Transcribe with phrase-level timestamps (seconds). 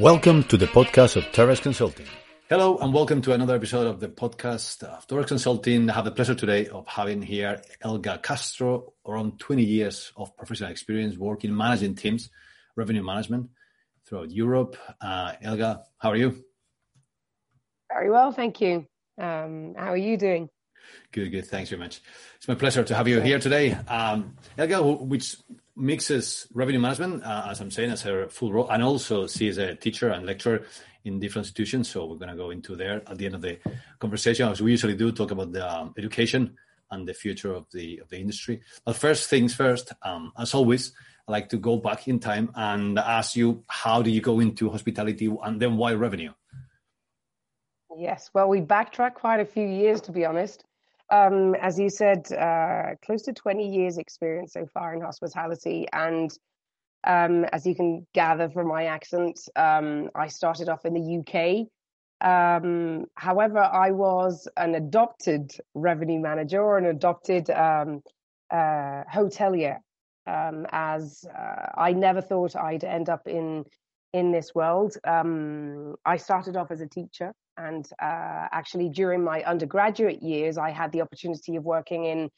[0.00, 2.06] Welcome to the podcast of Torres Consulting.
[2.48, 5.90] Hello, and welcome to another episode of the podcast of Torres Consulting.
[5.90, 10.70] I have the pleasure today of having here Elga Castro, around 20 years of professional
[10.70, 12.30] experience working managing teams,
[12.76, 13.50] revenue management
[14.06, 14.78] throughout Europe.
[15.02, 16.44] Uh, Elga, how are you?
[17.92, 18.86] Very well, thank you.
[19.20, 20.48] Um, how are you doing?
[21.12, 21.46] Good, good.
[21.46, 22.00] Thanks very much.
[22.36, 23.72] It's my pleasure to have you here today.
[23.72, 25.36] Um, Elga, which
[25.80, 29.58] mixes revenue management, uh, as I'm saying, as her full role, and also she is
[29.58, 30.62] a teacher and lecturer
[31.04, 31.88] in different institutions.
[31.88, 33.58] So we're going to go into there at the end of the
[33.98, 36.56] conversation, as we usually do, talk about the um, education
[36.90, 38.62] and the future of the of the industry.
[38.84, 40.92] But first things first, um, as always,
[41.26, 44.70] I like to go back in time and ask you, how do you go into
[44.70, 46.32] hospitality, and then why revenue?
[47.96, 50.64] Yes, well, we backtrack quite a few years, to be honest.
[51.10, 55.86] Um, as you said, uh, close to 20 years experience so far in hospitality.
[55.92, 56.30] And
[57.04, 61.66] um, as you can gather from my accent, um, I started off in the UK.
[62.22, 68.02] Um, however, I was an adopted revenue manager or an adopted um,
[68.50, 69.78] uh, hotelier,
[70.26, 73.64] um, as uh, I never thought I'd end up in
[74.12, 74.96] in this world.
[75.04, 80.92] I started off as a teacher and uh, actually, during my undergraduate years, I had
[80.92, 82.30] the opportunity of working in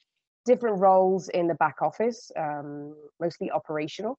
[0.45, 4.19] different roles in the back office, um, mostly operational.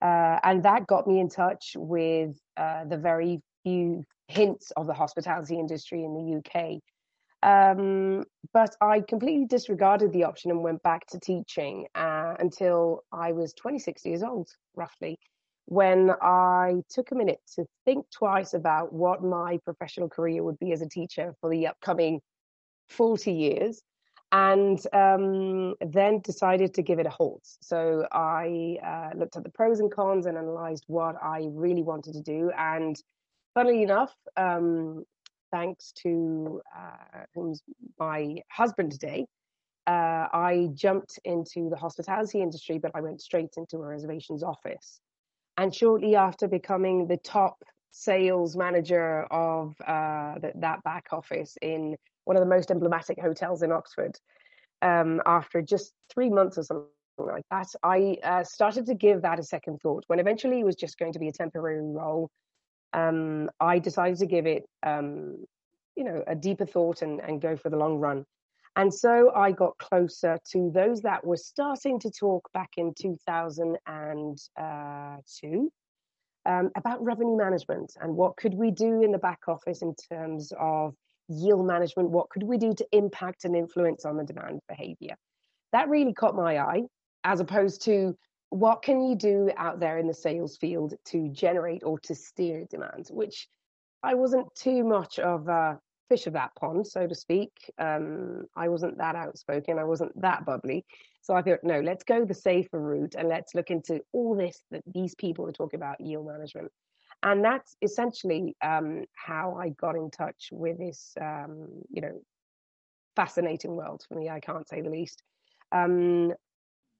[0.00, 4.94] Uh, and that got me in touch with uh, the very few hints of the
[4.94, 6.80] hospitality industry in the UK.
[7.42, 8.24] Um,
[8.54, 13.52] but I completely disregarded the option and went back to teaching uh, until I was
[13.54, 15.18] 26 years old, roughly
[15.70, 20.72] when I took a minute to think twice about what my professional career would be
[20.72, 22.20] as a teacher for the upcoming
[22.88, 23.80] 40 years
[24.32, 27.44] and um, then decided to give it a halt.
[27.60, 32.14] So I uh, looked at the pros and cons and analyzed what I really wanted
[32.14, 32.50] to do.
[32.58, 33.00] And
[33.54, 35.04] funnily enough, um,
[35.52, 37.44] thanks to uh,
[38.00, 39.24] my husband today,
[39.86, 45.00] uh, I jumped into the hospitality industry, but I went straight into a reservations office.
[45.56, 51.96] And shortly after becoming the top sales manager of uh, the, that back office in
[52.24, 54.16] one of the most emblematic hotels in Oxford,
[54.82, 56.86] um, after just three months or something
[57.18, 60.04] like that, I uh, started to give that a second thought.
[60.06, 62.30] When eventually it was just going to be a temporary role,
[62.92, 65.44] um, I decided to give it, um,
[65.96, 68.24] you know, a deeper thought and, and go for the long run.
[68.76, 75.72] And so I got closer to those that were starting to talk back in 2002
[76.46, 80.52] um, about revenue management and what could we do in the back office in terms
[80.58, 80.94] of
[81.28, 82.10] yield management?
[82.10, 85.16] What could we do to impact and influence on the demand behavior?
[85.72, 86.82] That really caught my eye,
[87.24, 88.16] as opposed to
[88.50, 92.64] what can you do out there in the sales field to generate or to steer
[92.68, 93.48] demand, which
[94.02, 95.78] I wasn't too much of a
[96.10, 97.52] fish of that pond, so to speak.
[97.78, 99.78] Um, I wasn't that outspoken.
[99.78, 100.84] I wasn't that bubbly.
[101.22, 104.62] So I thought, no, let's go the safer route and let's look into all this
[104.72, 106.70] that these people are talking about yield management.
[107.22, 112.20] And that's essentially um, how I got in touch with this, um, you know,
[113.14, 114.28] fascinating world for me.
[114.28, 115.22] I can't say the least.
[115.72, 116.32] Um,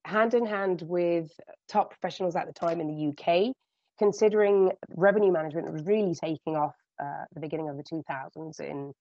[0.05, 1.31] hand in hand with
[1.69, 3.53] top professionals at the time in the UK,
[3.99, 8.93] considering revenue management was really taking off uh, the beginning of the 2000s in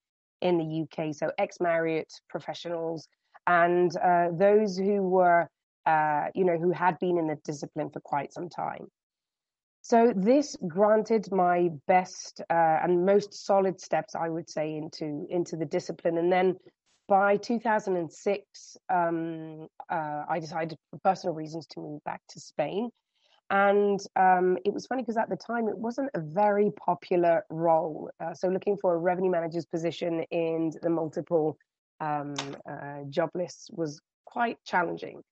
[0.41, 1.13] in the UK.
[1.13, 3.07] So ex Marriott professionals
[3.45, 5.49] and uh, those who were,
[5.85, 8.87] uh, you know, who had been in the discipline for quite some time.
[9.81, 15.55] So this granted my best uh, and most solid steps, I would say, into into
[15.55, 16.17] the discipline.
[16.17, 16.57] And then
[17.07, 22.89] by 2006, um, uh, I decided for personal reasons to move back to Spain
[23.49, 28.09] and um, it was funny because at the time it wasn't a very popular role.
[28.19, 31.57] Uh, so looking for a revenue manager's position in the multiple
[31.99, 32.35] um,
[32.69, 35.23] uh, job lists was quite challenging.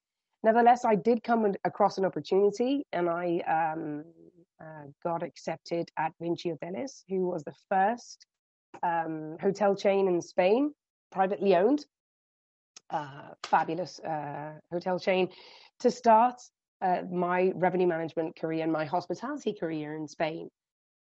[0.43, 4.03] Nevertheless, I did come across an opportunity and I um,
[4.59, 8.25] uh, got accepted at Vincci Hoteles, who was the first
[8.81, 10.73] um, hotel chain in Spain,
[11.11, 11.85] privately owned,
[12.89, 15.29] uh, fabulous uh, hotel chain,
[15.79, 16.41] to start
[16.81, 20.49] uh, my revenue management career and my hospitality career in Spain.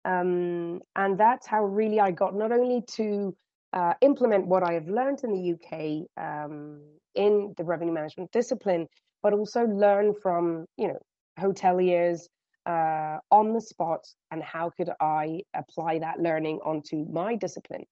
[0.05, 3.35] Um, and that's how really I got not only to
[3.73, 6.81] uh, implement what I have learned in the UK um,
[7.15, 8.87] in the revenue management discipline,
[9.23, 10.99] but also learn from you know
[11.39, 12.23] hoteliers
[12.67, 17.85] uh, on the spot and how could I apply that learning onto my discipline.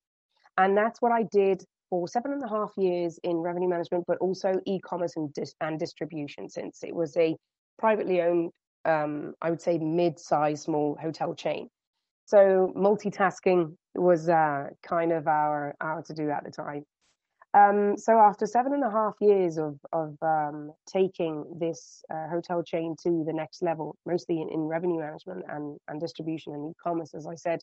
[0.57, 4.19] And that's what I did for seven and a half years in revenue management, but
[4.19, 7.37] also e-commerce and, dis- and distribution, since it was a
[7.79, 8.51] privately owned,
[8.85, 11.69] um, I would say mid-sized small hotel chain.
[12.27, 16.85] So multitasking was uh, kind of our our to do at the time.
[17.55, 22.63] Um, so after seven and a half years of of um, taking this uh, hotel
[22.63, 27.15] chain to the next level, mostly in, in revenue management and, and distribution and e-commerce,
[27.15, 27.61] as I said,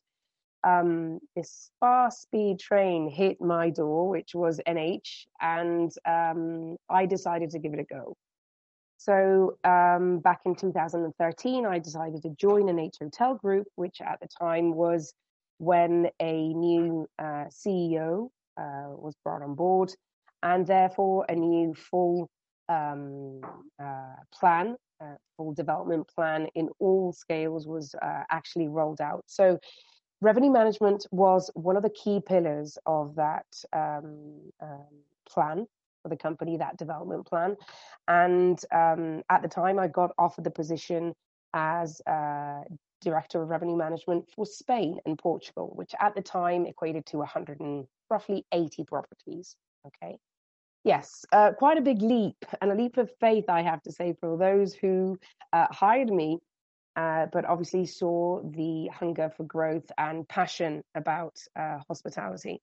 [0.66, 7.52] um, this fast speed train hit my door, which was NH, and um, I decided
[7.52, 8.18] to give it a go.
[8.98, 14.28] So um, back in 2013, I decided to join NH Hotel Group, which at the
[14.28, 15.14] time was
[15.58, 19.94] when a new uh, CEO uh, was brought on board,
[20.44, 22.30] and therefore a new full
[22.70, 23.42] um,
[23.82, 29.24] uh, plan, uh, full development plan in all scales was uh, actually rolled out.
[29.28, 29.60] So
[30.22, 34.88] revenue management was one of the key pillars of that um, um,
[35.30, 35.68] plan
[36.06, 37.58] for the company, that development plan.
[38.08, 41.16] And um, at the time, I got offered the position
[41.56, 42.62] as uh,
[43.02, 47.60] director of revenue management for Spain and Portugal, which at the time equated to 100
[47.60, 49.56] and roughly 80 properties.
[49.88, 50.20] Okay.
[50.84, 54.14] Yes, uh, quite a big leap and a leap of faith, I have to say,
[54.20, 55.18] for those who
[55.52, 56.38] uh, hired me
[56.96, 62.62] uh, but obviously saw the hunger for growth and passion about uh, hospitality.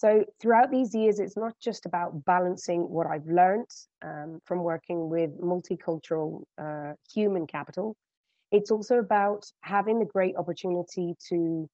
[0.00, 3.68] So throughout these years, it's not just about balancing what I've learned
[4.00, 7.94] um, from working with multicultural uh, human capital.
[8.50, 11.68] It's also about having the great opportunity to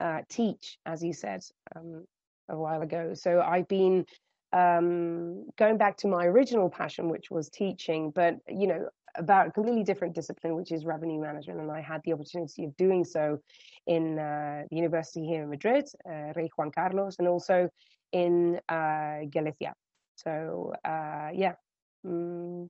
[0.00, 1.42] uh, teach, as you said
[1.76, 2.04] um,
[2.48, 3.14] a while ago.
[3.14, 4.04] So I've been
[4.52, 9.50] um, going back to my original passion, which was teaching, but you know, about a
[9.50, 11.60] completely different discipline, which is revenue management.
[11.60, 13.38] And I had the opportunity of doing so
[13.86, 17.68] in uh, the university here in Madrid, uh, Rey Juan Carlos, and also
[18.12, 19.74] in uh, Galicia.
[20.16, 21.54] So, uh, yeah,
[22.06, 22.68] mm,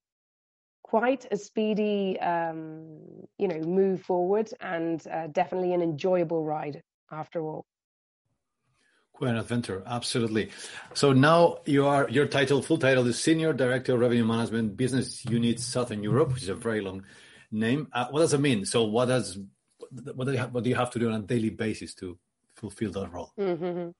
[0.82, 2.98] quite a speedy, um,
[3.38, 7.64] you know, move forward and uh, definitely an enjoyable ride after all.
[9.20, 10.50] An adventure, absolutely.
[10.94, 15.26] So now you are your title, full title is Senior Director of Revenue Management, Business
[15.26, 17.04] Unit Southern Europe, which is a very long
[17.52, 17.88] name.
[17.92, 18.64] Uh, what does it mean?
[18.64, 19.38] So what does
[20.14, 22.18] what do, you have, what do you have to do on a daily basis to
[22.54, 23.32] fulfill that role?
[23.38, 23.90] Mm-hmm.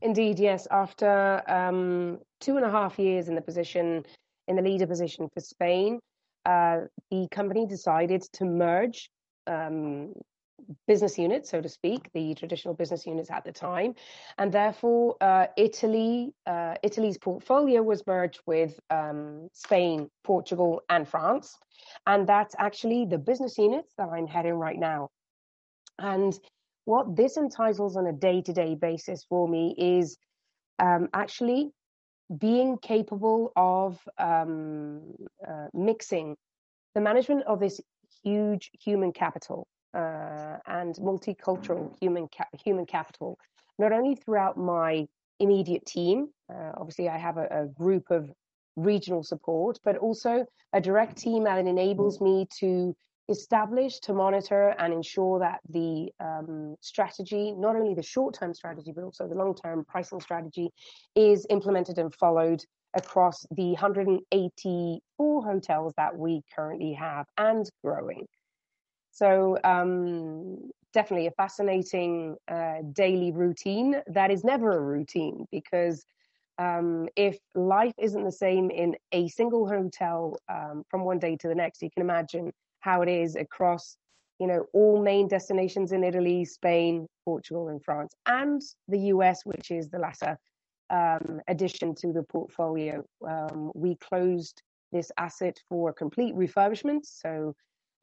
[0.00, 0.68] Indeed, yes.
[0.70, 4.04] After um, two and a half years in the position,
[4.46, 5.98] in the leader position for Spain,
[6.44, 9.10] uh, the company decided to merge
[9.48, 10.12] um,
[10.86, 13.94] business units, so to speak, the traditional business units at the time,
[14.38, 21.56] and therefore uh, Italy, uh, Italy's portfolio was merged with um, Spain, Portugal, and France,
[22.06, 25.10] and that's actually the business units that I'm heading right now.
[25.98, 26.38] And
[26.84, 30.16] what this entitles on a day-to-day basis for me is
[30.78, 31.70] um, actually
[32.38, 35.14] being capable of um,
[35.46, 36.36] uh, mixing
[36.94, 37.80] the management of this
[38.22, 39.66] huge human capital
[39.96, 43.38] uh, and multicultural human ca- human capital,
[43.78, 45.06] not only throughout my
[45.40, 46.28] immediate team.
[46.52, 48.30] Uh, obviously, I have a, a, group of
[48.76, 52.94] regional support, but also a direct team that enables me to
[53.28, 59.02] establish, to monitor, and ensure that the um, strategy, not only the short-term strategy, but
[59.02, 60.70] also the long-term pricing strategy,
[61.14, 62.62] is implemented and followed
[62.94, 68.26] across the 184 hotels that we currently have and growing.
[69.16, 76.04] So um, definitely a fascinating uh, daily routine that is never a routine because
[76.58, 81.48] um, if life isn't the same in a single hotel um, from one day to
[81.48, 83.96] the next, you can imagine how it is across,
[84.38, 89.70] you know, all main destinations in Italy, Spain, Portugal, and France, and the US, which
[89.70, 90.36] is the latter
[90.90, 93.02] um, addition to the portfolio.
[93.26, 94.60] Um, we closed
[94.92, 97.54] this asset for complete refurbishment, so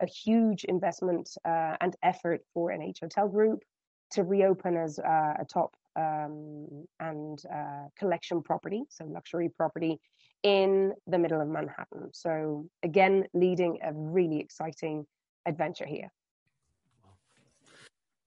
[0.03, 3.63] a huge investment uh, and effort for NH Hotel Group
[4.11, 9.99] to reopen as uh, a top um, and uh, collection property, so luxury property
[10.43, 12.09] in the middle of Manhattan.
[12.13, 15.05] So again, leading a really exciting
[15.45, 16.11] adventure here.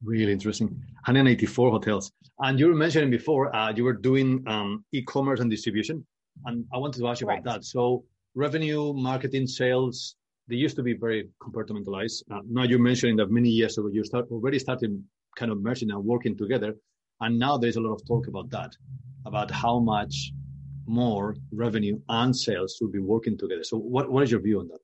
[0.02, 0.68] Really interesting.
[0.68, 2.12] 184 hotels.
[2.40, 6.06] And you were mentioning before, uh, you were doing um, e-commerce and distribution.
[6.44, 7.40] And I wanted to ask you right.
[7.40, 7.64] about that.
[7.64, 8.04] So
[8.34, 10.16] revenue, marketing, sales,
[10.48, 12.22] they used to be very compartmentalized.
[12.30, 15.02] Uh, now you're mentioning that many years ago you start already started
[15.36, 16.74] kind of merging and working together,
[17.20, 18.72] and now there's a lot of talk about that,
[19.26, 20.32] about how much
[20.86, 23.64] more revenue and sales should be working together.
[23.64, 24.80] So, what what is your view on that?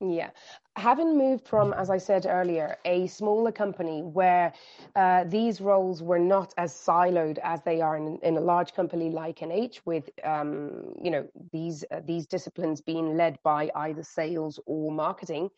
[0.00, 0.30] Yeah.
[0.76, 4.52] Having moved from, as I said earlier, a smaller company where
[4.94, 9.10] uh, these roles were not as siloed as they are in, in a large company
[9.10, 14.60] like NH, with um, you know these uh, these disciplines being led by either sales
[14.66, 15.50] or marketing,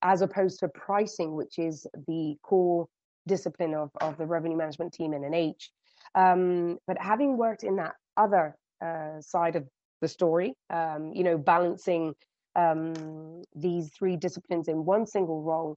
[0.00, 2.88] as opposed to pricing, which is the core
[3.28, 5.68] discipline of, of the revenue management team in NH.
[6.14, 9.68] Um, but having worked in that other uh, side of
[10.00, 12.14] the story, um, you know, balancing
[12.56, 15.76] um, these three disciplines in one single role,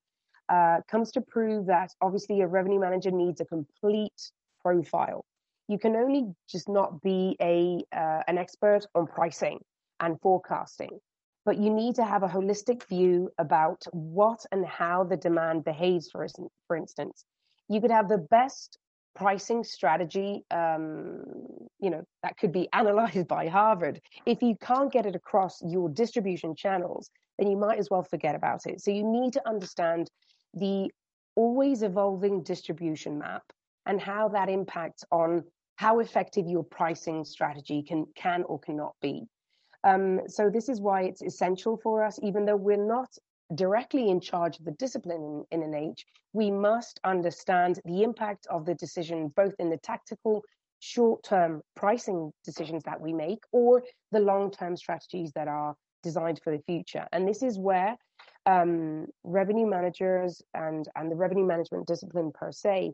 [0.50, 5.25] uh, comes to prove that obviously a revenue manager needs a complete profile.
[5.67, 9.60] You can only just not be a uh, an expert on pricing
[10.00, 11.00] and forecasting,
[11.46, 16.12] but you need to have a holistic view about what and how the demand behaves.
[16.12, 16.27] For
[16.67, 17.25] for instance,
[17.67, 18.77] you could have the best
[19.15, 21.24] pricing strategy, um,
[21.79, 24.00] you know, that could be analyzed by Harvard.
[24.25, 28.36] If you can't get it across your distribution channels, then you might as well forget
[28.36, 28.81] about it.
[28.81, 30.10] So you need to understand
[30.53, 30.91] the
[31.36, 33.43] always evolving distribution map
[33.86, 35.43] and how that impacts on
[35.75, 39.24] how effective your pricing strategy can can or cannot be.
[39.84, 43.10] Um, so this is why it's essential for us, even though we're not
[43.54, 46.00] directly in charge of the discipline in, in NH,
[46.34, 50.44] we must understand the impact of the decision, both in the tactical
[50.80, 56.62] short-term pricing decisions that we make or the long-term strategies that are designed for the
[56.64, 57.08] future.
[57.12, 57.96] And this is where
[58.46, 62.94] um, revenue managers and, and the revenue management discipline per se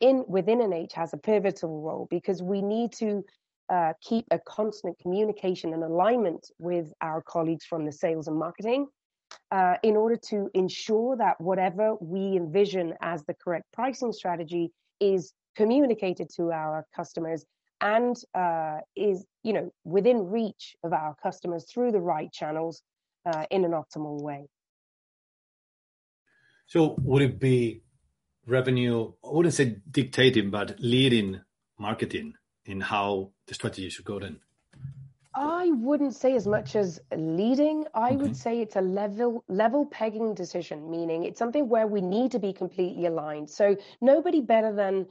[0.00, 3.24] in within NH has a pivotal role because we need to
[3.70, 8.86] uh, keep a constant communication and alignment with our colleagues from the sales and marketing
[9.50, 15.32] uh, in order to ensure that whatever we envision as the correct pricing strategy is
[15.56, 17.44] communicated to our customers
[17.80, 22.82] and uh, is you know within reach of our customers through the right channels
[23.26, 24.46] uh, in an optimal way.
[26.66, 27.84] So would it be
[28.46, 31.40] revenue i wouldn't say dictating but leading
[31.78, 32.34] marketing
[32.66, 34.38] in how the strategy should go then
[35.34, 37.84] I wouldn't say as much as leading.
[37.94, 38.16] I okay.
[38.16, 42.38] would say it's a level level pegging decision, meaning it's something where we need to
[42.38, 43.50] be completely aligned.
[43.50, 45.06] So nobody better than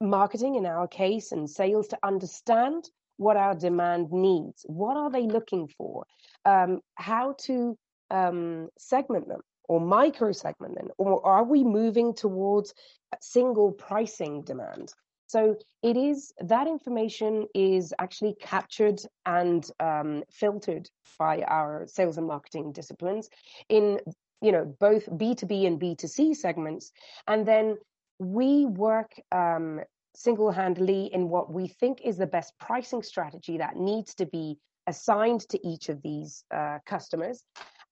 [0.00, 4.64] marketing in our case and sales to understand what our demand needs.
[4.66, 6.04] What are they looking for?
[6.44, 7.76] Um, how to
[8.10, 12.72] um, segment them or micro segment them, or are we moving towards
[13.20, 14.92] single pricing demand?
[15.26, 22.26] So it is that information is actually captured and um, filtered by our sales and
[22.26, 23.28] marketing disciplines
[23.68, 24.00] in
[24.40, 26.92] you know both B2B and B2C segments,
[27.26, 27.76] and then
[28.18, 29.80] we work um,
[30.14, 35.40] single-handedly in what we think is the best pricing strategy that needs to be assigned
[35.48, 37.42] to each of these uh, customers,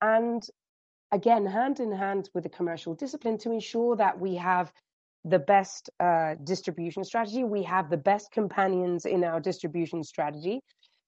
[0.00, 0.46] and
[1.10, 4.72] again hand in hand with the commercial discipline to ensure that we have
[5.24, 7.44] the best uh, distribution strategy.
[7.44, 10.60] We have the best companions in our distribution strategy,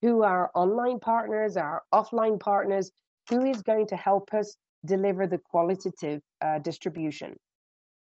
[0.02, 2.90] who are online partners, our offline partners,
[3.28, 7.34] who is going to help us deliver the qualitative uh, distribution.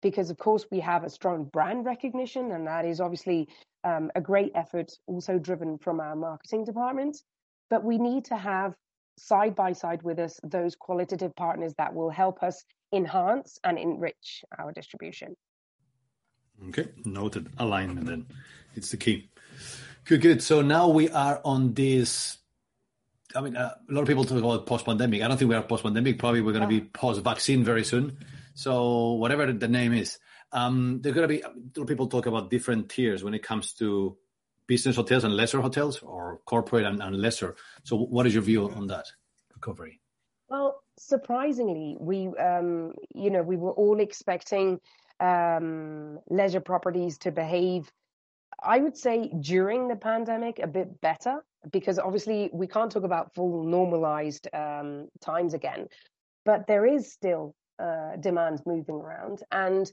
[0.03, 3.49] Because, of course, we have a strong brand recognition, and that is obviously
[3.85, 7.19] um, a great effort, also driven from our marketing department.
[7.69, 8.75] But we need to have
[9.19, 14.43] side by side with us those qualitative partners that will help us enhance and enrich
[14.59, 15.37] our distribution.
[16.69, 17.49] Okay, noted.
[17.59, 18.27] Alignment then.
[18.75, 19.31] It's the key.
[20.05, 20.43] Good, good.
[20.43, 22.39] So now we are on this.
[23.35, 25.23] I mean, uh, a lot of people talk about post-pandemic.
[25.23, 26.19] I don't think we are post-pandemic.
[26.19, 28.19] Probably we're going to be post-vaccine very soon.
[28.55, 30.19] So whatever the name is,
[30.53, 33.43] um, there's going to be a lot of people talk about different tiers when it
[33.43, 34.17] comes to
[34.67, 37.57] business hotels and lesser hotels, or corporate and, and lesser.
[37.83, 39.07] So what is your view on that
[39.55, 40.01] recovery?
[40.49, 44.81] Well, surprisingly, we um, you know we were all expecting
[45.21, 47.91] um, leisure properties to behave,
[48.63, 53.35] I would say during the pandemic a bit better because obviously we can't talk about
[53.35, 55.89] full normalized um, times again,
[56.45, 59.43] but there is still uh, demand moving around.
[59.53, 59.91] And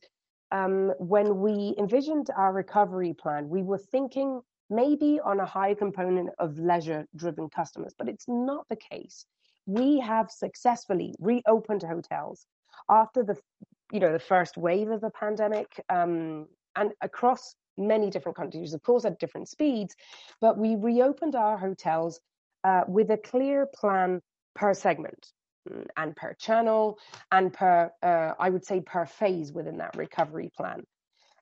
[0.52, 6.30] um, when we envisioned our recovery plan, we were thinking maybe on a high component
[6.40, 9.26] of leisure driven customers, but it's not the case.
[9.66, 12.46] We have successfully reopened hotels
[12.90, 13.38] after the
[13.92, 18.82] you know the first wave of the pandemic um, and across many different countries of
[18.84, 19.96] course at different speeds
[20.42, 22.20] but we reopened our hotels
[22.64, 24.22] uh, with a clear plan
[24.56, 25.28] per segment
[25.70, 26.98] mm, and per channel
[27.32, 30.84] and per uh, i would say per phase within that recovery plan.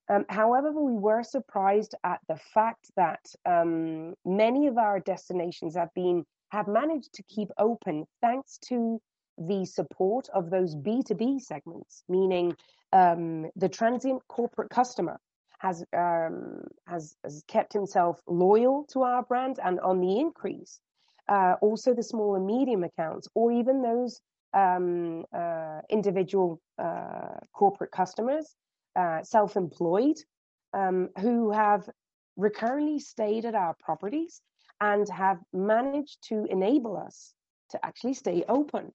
[0.08, 5.92] Um, however we were surprised at the fact that um, many of our destinations have
[5.96, 9.02] been have managed to keep open thanks to
[9.38, 12.56] the support of those B2B segments, meaning
[12.94, 15.20] um, the transient corporate customer
[15.60, 20.80] has, um, has, has kept himself loyal to our brand and on the increase.
[21.27, 24.22] Uh, also, the small and medium accounts, or even those
[24.54, 28.56] um, uh, individual uh, corporate customers,
[28.96, 30.18] uh, self-employed
[30.74, 31.89] um, who have
[32.38, 34.42] recurrently stayed at our properties
[34.80, 37.34] and have managed to enable us
[37.72, 38.92] to actually stay open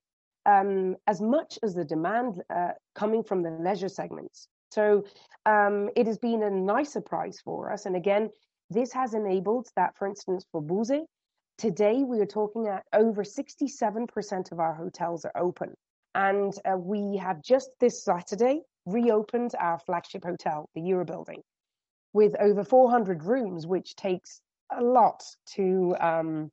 [0.51, 4.49] um, as much as the demand uh, coming from the leisure segments.
[4.71, 5.05] So
[5.47, 7.87] um, it has been a nice surprise for us.
[7.87, 8.31] And again,
[8.69, 11.03] this has enabled that, for instance, for Buse,
[11.59, 15.75] today we are talking at over 67% of our hotels are open.
[16.15, 21.43] And uh, we have just this Saturday reopened our flagship hotel, the Eurobuilding,
[22.13, 24.41] with over 400 rooms, which takes
[24.77, 25.23] a lot
[25.55, 26.51] to, um,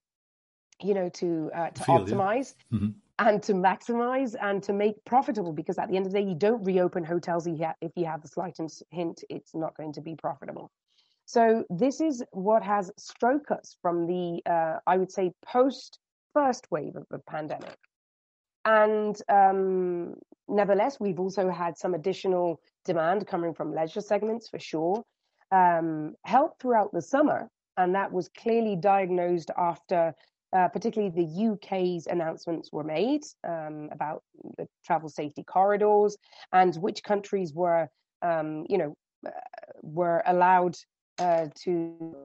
[0.82, 2.54] you know, to uh, to Feel, optimize.
[2.72, 2.78] Yeah.
[2.78, 6.28] Mm-hmm and to maximize and to make profitable because at the end of the day
[6.28, 10.16] you don't reopen hotels if you have the slightest hint it's not going to be
[10.16, 10.72] profitable.
[11.26, 16.00] So this is what has struck us from the uh, i would say post
[16.34, 17.78] first wave of the pandemic.
[18.66, 20.16] And um,
[20.48, 25.04] nevertheless we've also had some additional demand coming from leisure segments for sure.
[25.52, 30.14] Um, help throughout the summer and that was clearly diagnosed after
[30.54, 34.24] uh, particularly the UK's announcements were made um, about
[34.58, 36.18] the travel safety corridors
[36.54, 37.90] and which countries were,
[38.22, 39.32] um, you know, uh,
[39.82, 40.78] were allowed
[41.20, 42.16] uh, to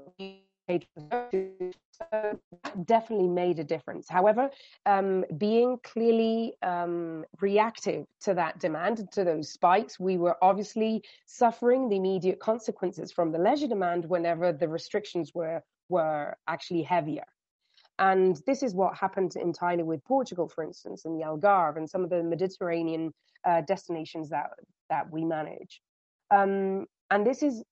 [2.85, 4.09] definitely made a difference.
[4.09, 4.51] However,
[4.87, 11.89] um, being clearly um, reactive to that demand, to those spikes, we were obviously suffering
[11.89, 17.25] the immediate consequences from the leisure demand whenever the restrictions were were actually heavier.
[18.03, 22.03] And this is what happened entirely with Portugal, for instance, and the Algarve and some
[22.03, 23.15] of the Mediterranean
[23.47, 24.51] uh, destinations that
[24.91, 25.81] that we manage.
[26.33, 27.63] Um, and this is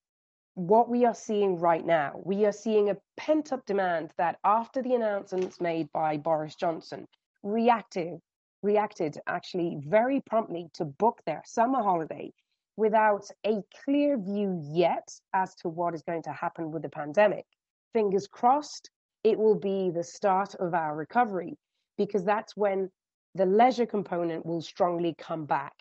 [0.55, 2.21] what we are seeing right now.
[2.25, 7.09] We are seeing a pent up demand that, after the announcements made by Boris Johnson,
[7.43, 8.21] reactive
[8.63, 12.31] reacted actually very promptly to book their summer holiday
[12.77, 17.47] without a clear view yet as to what is going to happen with the pandemic.
[17.95, 18.91] Fingers crossed
[19.25, 21.57] it will be the start of our recovery
[21.99, 22.91] because that's when
[23.35, 25.73] the leisure component will strongly come back.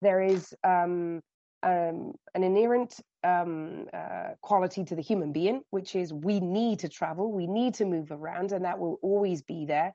[0.00, 1.20] There is um,
[1.62, 6.88] um, an inherent um, uh, quality to the human being, which is we need to
[6.88, 9.92] travel, we need to move around, and that will always be there.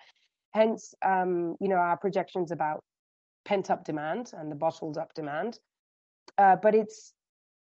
[0.54, 2.84] Hence, um, you know, our projections about
[3.46, 5.58] pent up demand and the bottled up demand.
[6.38, 7.14] Uh, but it's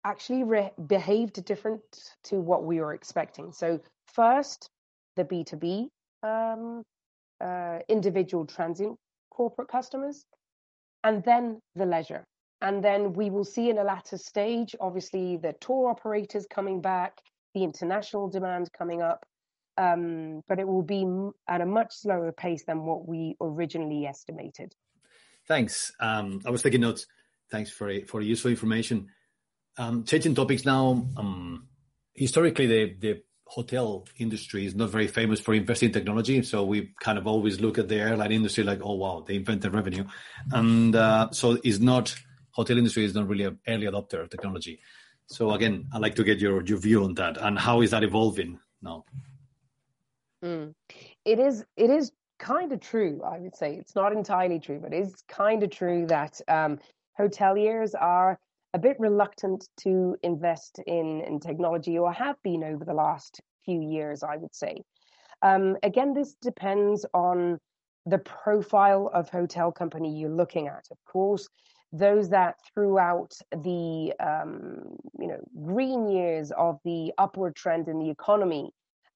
[0.04, 1.82] actually re- behaved different
[2.24, 3.52] to what we were expecting.
[3.52, 4.70] So, first,
[5.18, 5.88] the B2B
[6.22, 6.82] um,
[7.40, 8.96] uh, individual transient
[9.30, 10.24] corporate customers,
[11.04, 12.24] and then the leisure.
[12.60, 17.18] And then we will see in a latter stage, obviously, the tour operators coming back,
[17.54, 19.24] the international demand coming up,
[19.76, 21.06] um, but it will be
[21.46, 24.74] at a much slower pace than what we originally estimated.
[25.46, 25.92] Thanks.
[26.00, 27.06] Um, I was taking notes.
[27.50, 29.08] Thanks for for useful information.
[29.78, 31.06] Um, changing topics now.
[31.16, 31.68] Um,
[32.14, 36.42] historically, the the hotel industry is not very famous for investing in technology.
[36.42, 39.72] So we kind of always look at the airline industry like, oh wow, they invented
[39.72, 40.04] revenue,
[40.52, 42.14] and uh, so it's not
[42.50, 44.80] hotel industry is not really an early adopter of technology.
[45.26, 48.04] So again, I'd like to get your your view on that and how is that
[48.04, 49.04] evolving now.
[50.44, 50.74] Mm.
[51.24, 53.22] It is it is kind of true.
[53.24, 56.78] I would say it's not entirely true, but it's kind of true that um,
[57.18, 58.38] hoteliers are
[58.74, 63.80] a bit reluctant to invest in, in technology or have been over the last few
[63.80, 64.82] years, I would say.
[65.42, 67.58] Um, again, this depends on
[68.06, 70.84] the profile of hotel company you're looking at.
[70.90, 71.48] Of course,
[71.92, 78.10] those that throughout the um, you know green years of the upward trend in the
[78.10, 78.70] economy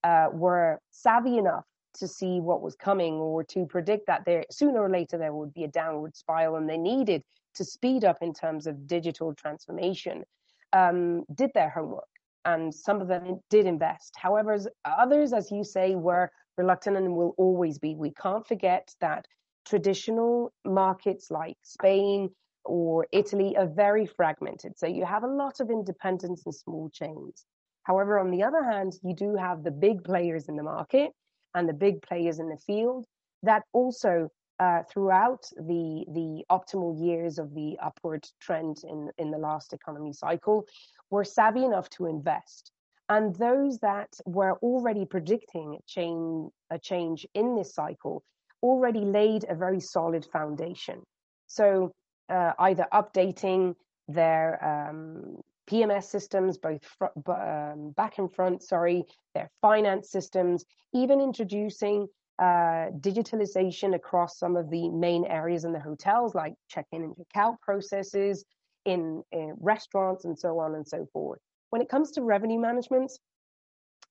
[0.04, 4.80] uh, were savvy enough to see what was coming or to predict that there sooner
[4.80, 7.22] or later there would be a downward spiral and they needed
[7.54, 10.24] to speed up in terms of digital transformation
[10.72, 12.04] um, did their homework
[12.44, 14.14] and some of them did invest.
[14.16, 17.94] However, others, as you say, were reluctant and will always be.
[17.94, 19.26] We can't forget that
[19.66, 22.30] traditional markets like Spain
[22.64, 24.78] or Italy are very fragmented.
[24.78, 27.44] So you have a lot of independence and small chains.
[27.84, 31.10] However, on the other hand, you do have the big players in the market
[31.54, 33.06] and the big players in the field
[33.42, 39.38] that also uh, throughout the the optimal years of the upward trend in in the
[39.38, 40.66] last economy cycle
[41.10, 42.70] were savvy enough to invest.
[43.08, 48.22] And those that were already predicting a change a change in this cycle
[48.62, 51.02] already laid a very solid foundation.
[51.46, 51.92] So
[52.28, 53.74] uh, either updating
[54.08, 61.20] their um, PMS systems, both fr- um, back and front, sorry, their finance systems, even
[61.20, 62.08] introducing
[62.42, 67.60] uh, digitalization across some of the main areas in the hotels, like check-in and check-out
[67.60, 68.44] processes,
[68.84, 71.40] in, in restaurants and so on and so forth.
[71.70, 73.12] When it comes to revenue management,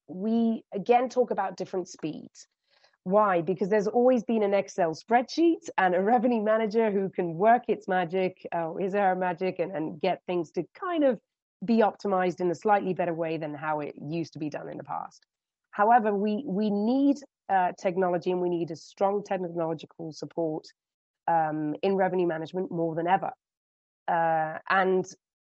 [0.08, 2.48] we again talk about different speeds.
[3.04, 3.41] Why?
[3.41, 7.88] Because there's always been an Excel spreadsheet and a revenue manager who can work its
[7.88, 11.20] magic, uh, his or her magic, and, and get things to kind of
[11.65, 14.78] be optimized in a slightly better way than how it used to be done in
[14.78, 15.26] the past.
[15.72, 17.17] However, we we need
[17.52, 20.66] uh, technology and we need a strong technological support
[21.28, 23.32] um, in revenue management more than ever.
[24.08, 25.06] Uh, and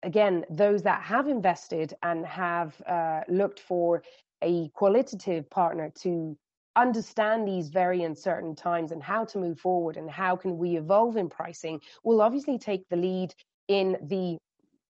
[0.04, 4.04] again, those that have invested and have uh, looked for
[4.44, 6.38] a qualitative partner to
[6.76, 11.16] understand these very uncertain times and how to move forward and how can we evolve
[11.16, 13.34] in pricing will obviously take the lead
[13.68, 14.38] in the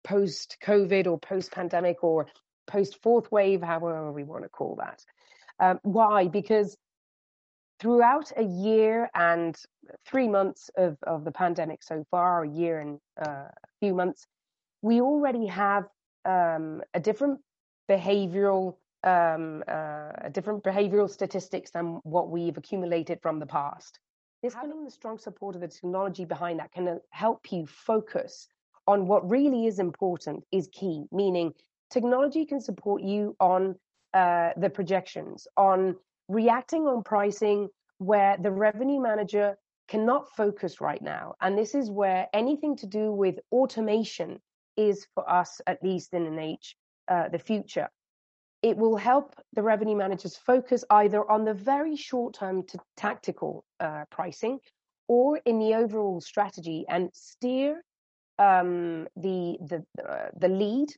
[0.04, 2.26] post COVID or post pandemic or
[2.66, 5.02] post fourth wave, however we want to call that.
[5.58, 6.28] Um, why?
[6.28, 6.76] Because
[7.80, 9.56] throughout a year and
[10.06, 14.26] three months of, of the pandemic so far, a year and uh, a few months,
[14.82, 15.84] we already have
[16.24, 17.40] um, a different
[17.90, 23.98] behavioral um, uh, different behavioral statistics than what we've accumulated from the past.
[24.42, 28.46] This having the strong support of the technology behind that can uh, help you focus
[28.86, 31.54] on what really is important is key, meaning
[31.90, 33.74] technology can support you on
[34.12, 35.96] uh, the projections, on
[36.30, 39.56] reacting on pricing where the revenue manager
[39.88, 41.34] cannot focus right now.
[41.40, 44.40] And this is where anything to do with automation
[44.76, 46.74] is for us, at least in NH,
[47.08, 47.88] uh, the future.
[48.62, 53.64] It will help the revenue managers focus either on the very short term to tactical
[53.80, 54.60] uh, pricing
[55.08, 57.82] or in the overall strategy and steer
[58.38, 60.88] um, the the uh, the lead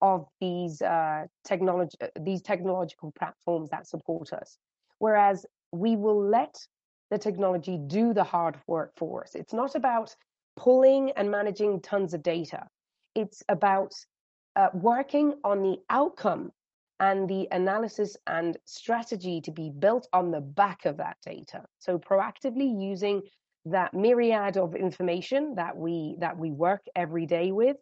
[0.00, 4.58] of these uh, technology uh, these technological platforms that support us
[4.98, 6.56] whereas we will let
[7.10, 9.34] the technology do the hard work for us.
[9.34, 10.14] It's not about
[10.56, 12.66] pulling and managing tons of data.
[13.14, 13.92] It's about
[14.56, 16.50] uh, working on the outcome
[16.98, 21.62] and the analysis and strategy to be built on the back of that data.
[21.78, 23.22] So proactively using
[23.66, 27.76] that myriad of information that we that we work every day with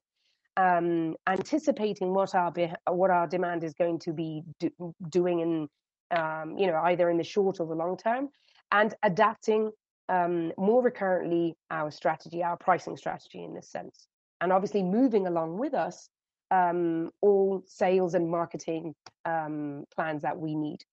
[0.57, 2.53] um, anticipating what our
[2.89, 4.71] what our demand is going to be do,
[5.11, 5.69] doing in
[6.11, 8.29] um, you know either in the short or the long term,
[8.73, 9.71] and adapting
[10.09, 14.07] um, more recurrently our strategy, our pricing strategy in this sense,
[14.41, 16.09] and obviously moving along with us
[16.51, 20.85] um, all sales and marketing um, plans that we need.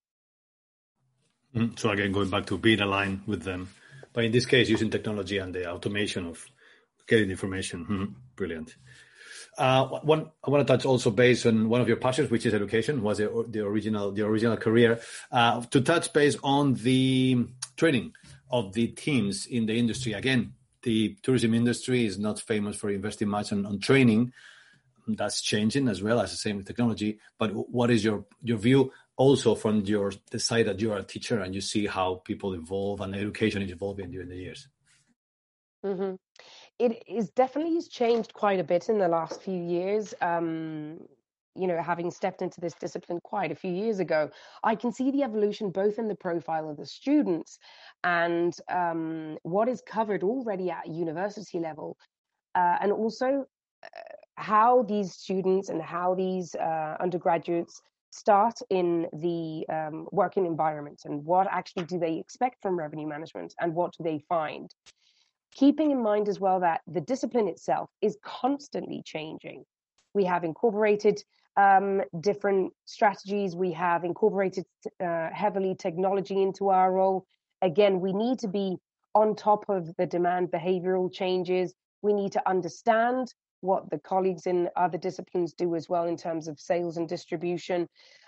[1.55, 3.69] Mm, so again, going back to being aligned with them,
[4.13, 6.45] but in this case, using technology and the automation of
[7.07, 7.85] getting information.
[7.85, 8.75] Mm, brilliant.
[9.61, 12.53] Uh, one I want to touch also based on one of your passions, which is
[12.55, 14.99] education, was the, the original the original career.
[15.31, 17.45] Uh, to touch base on the
[17.77, 18.11] training
[18.49, 20.13] of the teams in the industry.
[20.13, 24.33] Again, the tourism industry is not famous for investing much on, on training.
[25.07, 27.19] That's changing as well as the same with technology.
[27.37, 31.03] But what is your your view also from your the side that you are a
[31.03, 34.67] teacher and you see how people evolve and education is evolving during the years?
[35.85, 36.15] Mm-hmm
[36.81, 40.15] it is definitely has changed quite a bit in the last few years.
[40.19, 40.99] Um,
[41.53, 44.31] you know, having stepped into this discipline quite a few years ago,
[44.63, 47.59] I can see the evolution both in the profile of the students
[48.03, 51.97] and um, what is covered already at university level,
[52.55, 53.45] uh, and also
[53.83, 53.87] uh,
[54.35, 61.23] how these students and how these uh, undergraduates start in the um, working environment and
[61.25, 64.73] what actually do they expect from revenue management and what do they find
[65.53, 69.63] keeping in mind as well that the discipline itself is constantly changing.
[70.13, 71.23] We have incorporated
[71.57, 74.65] um, different strategies, we have incorporated
[75.03, 77.25] uh, heavily technology into our role.
[77.61, 78.77] Again, we need to be
[79.13, 81.73] on top of the demand behavioral changes.
[82.01, 86.47] We need to understand what the colleagues in other disciplines do as well in terms
[86.47, 87.87] of sales and distribution,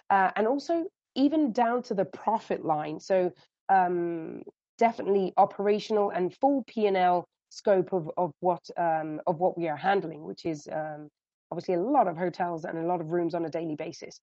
[0.10, 3.00] uh, and also even down to the profit line.
[3.00, 3.32] So
[3.70, 4.44] um,
[4.78, 10.24] definitely operational and full P&L scope of, of what um, of what we are handling,
[10.24, 11.10] which is um,
[11.52, 14.20] obviously a lot of hotels and a lot of rooms on a daily basis.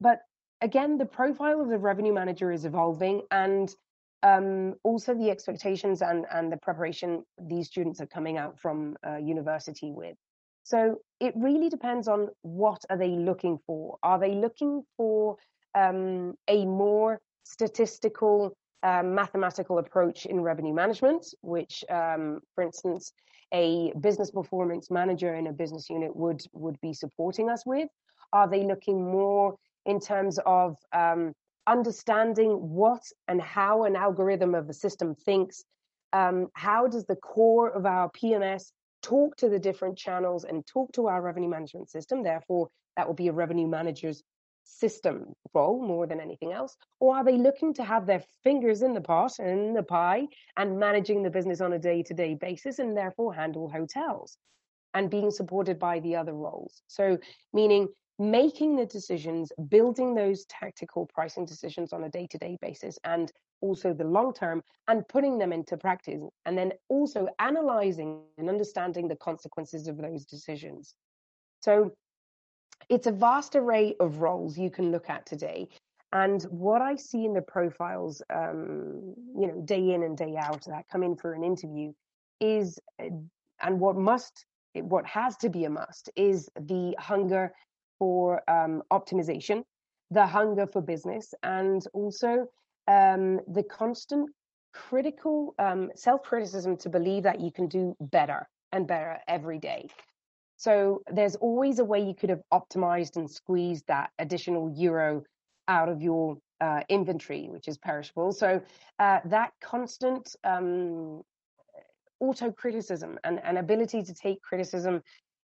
[0.00, 0.20] But
[0.60, 3.72] again, the profile of the revenue manager is evolving, and
[4.22, 9.16] um, also the expectations and and the preparation these students are coming out from uh,
[9.16, 10.16] university with.
[10.64, 13.98] So it really depends on what are they looking for.
[14.02, 15.36] Are they looking for
[15.76, 23.12] um, a more statistical um, mathematical approach in revenue management, which, um, for instance,
[23.52, 27.88] a business performance manager in a business unit would would be supporting us with?
[28.32, 31.32] Are they looking more in terms of um,
[31.66, 35.64] understanding what and how an algorithm of a system thinks?
[36.12, 38.72] Um, how does the core of our PMS
[39.06, 42.22] talk to the different channels and talk to our revenue management system.
[42.22, 44.22] Therefore, that will be a revenue manager's
[44.66, 46.76] system role more than anything else?
[47.00, 50.26] Or are they looking to have their fingers in the pot and in the pie
[50.56, 54.36] and managing the business on a day to day basis and therefore handle hotels
[54.94, 56.82] and being supported by the other roles?
[56.88, 57.18] So,
[57.52, 62.98] meaning making the decisions, building those tactical pricing decisions on a day to day basis
[63.04, 68.48] and also the long term and putting them into practice and then also analyzing and
[68.48, 70.94] understanding the consequences of those decisions.
[71.60, 71.92] So
[72.88, 75.68] it's a vast array of roles you can look at today.
[76.12, 80.64] And what I see in the profiles, um, you know, day in and day out
[80.66, 81.92] that come in for an interview
[82.40, 87.52] is, and what must, what has to be a must is the hunger
[87.98, 89.64] for um, optimization,
[90.10, 92.46] the hunger for business, and also
[92.88, 94.30] um, the constant
[94.72, 99.88] critical um, self criticism to believe that you can do better and better every day.
[100.56, 105.22] So there's always a way you could have optimized and squeezed that additional euro
[105.68, 108.32] out of your uh, inventory, which is perishable.
[108.32, 108.62] So
[108.98, 111.22] uh, that constant um,
[112.20, 115.02] auto criticism and, and ability to take criticism,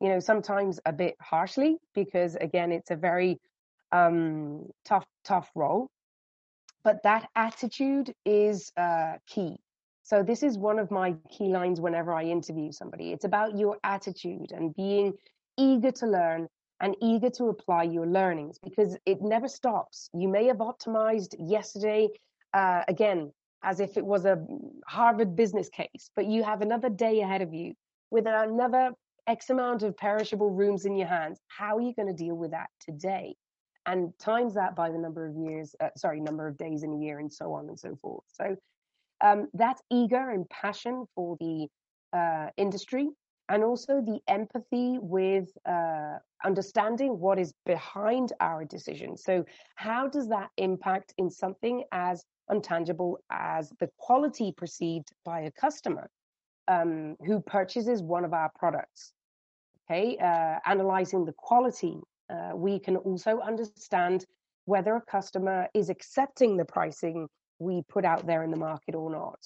[0.01, 3.39] you know, sometimes a bit harshly, because again, it's a very
[3.91, 5.89] um, tough, tough role.
[6.83, 9.57] But that attitude is uh, key.
[10.05, 13.11] So this is one of my key lines whenever I interview somebody.
[13.11, 15.13] It's about your attitude and being
[15.57, 16.47] eager to learn
[16.79, 20.11] and eager to apply your learnings because it never stops.
[20.13, 22.09] You may have optimized yesterday,
[22.53, 23.31] uh, again,
[23.63, 24.45] as if it was a
[24.87, 27.73] Harvard business case, but you have another day ahead of you
[28.11, 28.91] with another
[29.25, 31.39] X amount of perishable rooms in your hands.
[31.47, 33.35] How are you going to deal with that today?
[33.87, 36.97] And times that by the number of years, uh, sorry, number of days in a
[36.97, 38.23] year and so on and so forth.
[38.31, 38.55] So
[39.21, 41.67] um, that eager and passion for the
[42.13, 43.09] uh, industry
[43.49, 49.15] and also the empathy with uh, understanding what is behind our decision.
[49.17, 55.51] So, how does that impact in something as untangible as the quality perceived by a
[55.51, 56.09] customer
[56.67, 59.13] um, who purchases one of our products?
[59.89, 61.99] Okay, uh, analyzing the quality,
[62.31, 64.25] uh, we can also understand
[64.65, 67.27] whether a customer is accepting the pricing
[67.59, 69.39] we put out there in the market or not?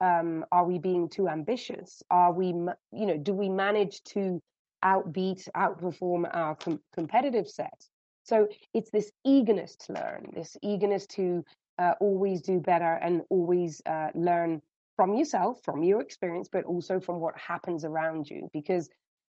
[0.00, 2.02] Um, are we being too ambitious?
[2.10, 4.42] Are we, you know, do we manage to
[4.84, 7.86] outbeat, outperform our com- competitive set?
[8.24, 11.44] So it's this eagerness to learn, this eagerness to
[11.78, 14.60] uh, always do better and always uh, learn
[14.96, 18.48] from yourself, from your experience, but also from what happens around you.
[18.52, 18.88] Because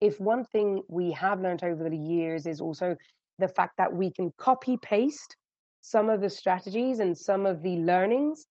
[0.00, 2.96] if one thing we have learned over the years is also
[3.38, 5.36] the fact that we can copy paste
[5.80, 8.46] some of the strategies and some of the learnings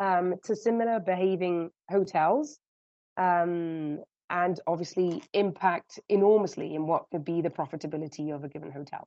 [0.00, 2.58] um, to similar behaving hotels
[3.16, 9.06] um, and obviously impact enormously in what could be the profitability of a given hotel.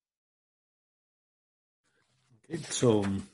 [2.49, 3.27] Okay, so um,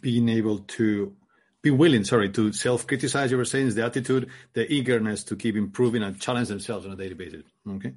[0.00, 1.14] being able to
[1.62, 5.56] be willing, sorry, to self-criticize, you were saying, is the attitude, the eagerness to keep
[5.56, 7.42] improving and challenge themselves on a daily basis.
[7.68, 7.94] Okay,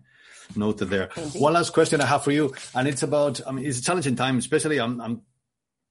[0.56, 1.10] noted there.
[1.16, 1.40] Indeed.
[1.40, 4.16] One last question I have for you, and it's about, I mean, it's a challenging
[4.16, 5.22] time, especially I'm, I'm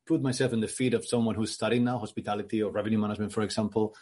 [0.08, 3.42] put myself in the feet of someone who's studying now hospitality or revenue management, for
[3.42, 3.94] example.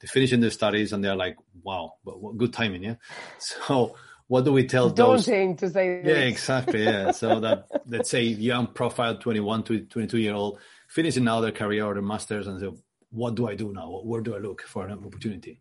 [0.00, 2.96] They're finishing their studies and they're like, wow, what good timing, yeah?
[3.38, 3.96] So
[4.26, 5.60] what do we tell Daunting those?
[5.60, 6.06] to say this.
[6.06, 7.10] Yeah, exactly, yeah.
[7.22, 11.84] so that, let's say young profile 21 to 22 year old finishing now their career
[11.86, 12.70] or their masters and say,
[13.10, 13.88] what do I do now?
[14.04, 15.60] Where do I look for an opportunity?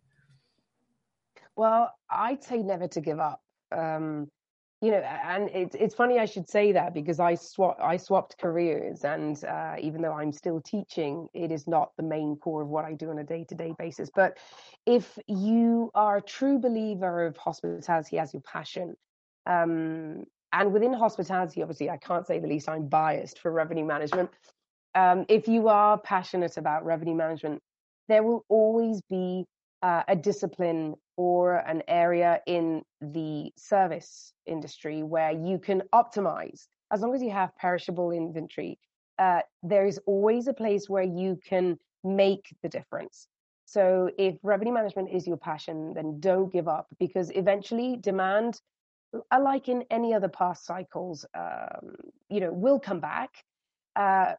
[1.55, 3.41] Well, I'd say never to give up.
[3.71, 4.29] Um,
[4.83, 8.37] you know, and it's it's funny I should say that because I swap I swapped
[8.37, 12.67] careers, and uh, even though I'm still teaching, it is not the main core of
[12.67, 14.11] what I do on a day to day basis.
[14.13, 14.37] But
[14.85, 18.95] if you are a true believer of hospitality as your passion,
[19.45, 22.67] um, and within hospitality, obviously, I can't say the least.
[22.67, 24.31] I'm biased for revenue management.
[24.95, 27.61] Um, if you are passionate about revenue management,
[28.09, 29.45] there will always be
[29.83, 36.67] uh, a discipline or an area in the service industry where you can optimize.
[36.91, 38.79] As long as you have perishable inventory
[39.19, 43.27] uh, there is always a place where you can make the difference.
[43.65, 48.59] So if revenue management is your passion then don't give up because eventually demand
[49.31, 51.95] like in any other past cycles um,
[52.29, 53.31] you know will come back.
[53.95, 54.33] Uh,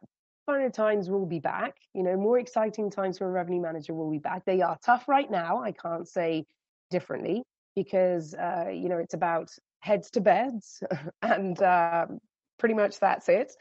[0.47, 4.11] funner times will be back you know more exciting times for a revenue manager will
[4.11, 4.43] be back.
[4.45, 6.45] They are tough right now i can't say
[6.91, 7.43] differently
[7.75, 10.81] because uh, you know it's about heads to beds
[11.21, 12.19] and um,
[12.57, 13.53] pretty much that's it.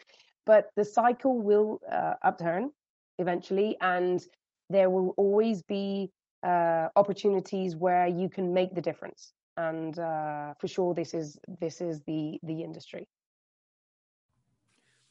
[0.47, 2.70] But the cycle will uh, upturn
[3.18, 4.25] eventually and
[4.70, 6.11] there will always be
[6.42, 9.33] uh, opportunities where you can make the difference.
[9.57, 13.07] And uh, for sure, this is this is the the industry.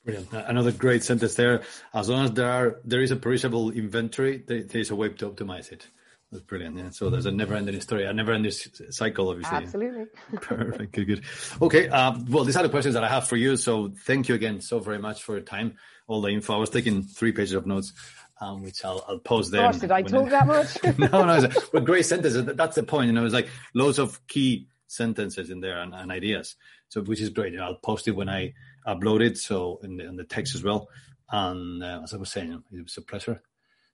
[0.06, 0.34] Brilliant.
[0.34, 1.64] Another great sentence there.
[1.94, 5.10] As long as there are there is a perishable inventory, there, there is a way
[5.10, 5.88] to optimize it.
[6.34, 6.78] That's brilliant.
[6.78, 6.90] Yeah.
[6.90, 9.56] So there's a never-ending story, a never-ending cycle, obviously.
[9.56, 10.06] Absolutely.
[10.42, 10.92] Perfect.
[10.92, 11.06] Good.
[11.06, 11.24] Good.
[11.62, 11.88] Okay.
[11.88, 13.56] Uh, well, these are the questions that I have for you.
[13.56, 16.56] So thank you again so very much for your time, all the info.
[16.56, 17.94] I was taking three pages of notes.
[18.42, 19.62] Um, which I'll, I'll post there.
[19.62, 20.84] Gosh, did I talk that much?
[20.98, 21.48] no, no.
[21.72, 22.44] But great sentences.
[22.44, 23.08] That's the point.
[23.08, 26.56] You know, it's like loads of key sentences in there and, and ideas.
[26.90, 27.54] So, which is great.
[27.54, 28.54] You know, I'll post it when I
[28.88, 29.38] upload it.
[29.38, 30.90] So in the, in the text as well.
[31.32, 33.42] And uh, as I was saying, it was a pleasure.